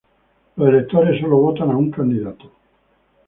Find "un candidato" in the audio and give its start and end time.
1.77-2.49